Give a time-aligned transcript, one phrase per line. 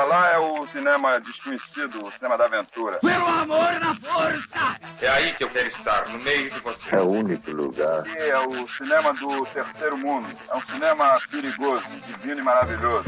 [0.00, 2.98] Para lá é o cinema desconhecido, o cinema da aventura.
[3.00, 4.80] Pelo amor na força!
[4.98, 6.96] É aí que eu quero estar, no meio de você.
[6.96, 7.98] É o único lugar.
[7.98, 10.26] Aqui é o cinema do terceiro mundo.
[10.50, 13.04] É um cinema perigoso, divino e maravilhoso.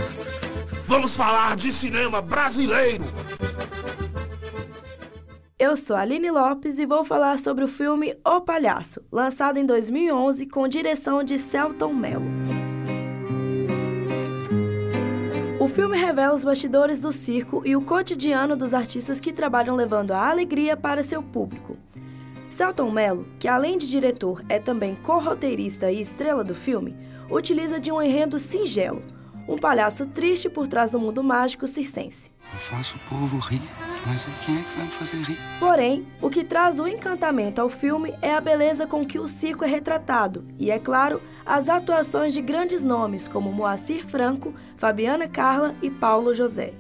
[0.87, 3.05] Vamos falar de cinema brasileiro.
[5.59, 10.47] Eu sou Aline Lopes e vou falar sobre o filme O Palhaço, lançado em 2011
[10.47, 12.72] com direção de Celton Mello.
[15.63, 20.11] O filme revela os bastidores do circo e o cotidiano dos artistas que trabalham levando
[20.11, 21.77] a alegria para seu público.
[22.51, 26.97] Celton Mello, que além de diretor é também co-roteirista e estrela do filme,
[27.31, 29.05] utiliza de um enredo singelo,
[29.49, 32.31] um palhaço triste por trás do mundo mágico circense.
[32.53, 33.63] Eu faço o povo rir,
[34.07, 35.39] mas aí quem é que vai me fazer rir?
[35.59, 39.65] Porém, o que traz o encantamento ao filme é a beleza com que o circo
[39.65, 45.75] é retratado e, é claro, as atuações de grandes nomes como Moacir Franco, Fabiana Carla
[45.83, 46.75] e Paulo José.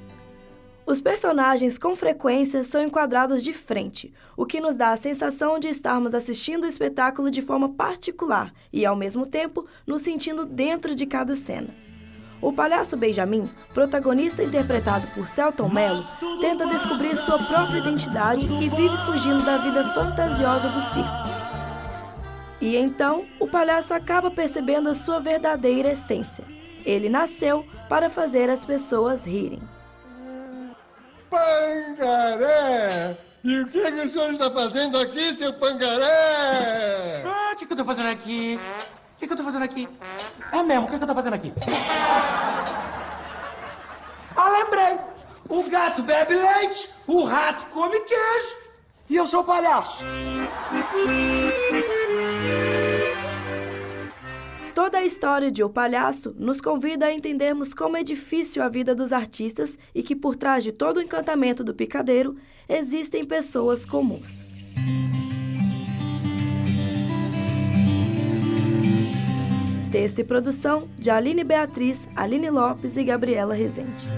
[0.85, 5.69] Os personagens com frequência são enquadrados de frente, o que nos dá a sensação de
[5.69, 11.07] estarmos assistindo o espetáculo de forma particular e, ao mesmo tempo, nos sentindo dentro de
[11.07, 11.73] cada cena.
[12.43, 16.05] O palhaço Benjamin, protagonista interpretado por Celton Mello,
[16.41, 21.09] tenta descobrir sua própria identidade e vive fugindo da vida fantasiosa do circo.
[22.61, 26.45] E então, o palhaço acaba percebendo a sua verdadeira essência.
[26.85, 29.63] Ele nasceu para fazer as pessoas rirem.
[31.31, 33.17] Pangaré!
[33.45, 37.23] E o que, que o senhor está fazendo aqui, seu pangaré?
[37.25, 38.59] Ah, o que, que eu tô fazendo aqui?
[39.23, 39.89] Que, que eu tô fazendo aqui?
[40.51, 41.53] É mesmo, o que, que eu tô fazendo aqui?
[44.35, 44.99] Ah, lembrei!
[45.49, 48.57] O gato bebe leite, o rato come queijo
[49.09, 50.03] e eu sou palhaço.
[54.75, 58.93] Toda a história de O Palhaço nos convida a entendermos como é difícil a vida
[58.93, 62.37] dos artistas e que por trás de todo o encantamento do picadeiro
[62.69, 64.52] existem pessoas comuns.
[69.93, 74.09] Texto e produção de Aline Beatriz, Aline Lopes e Gabriela Rezende.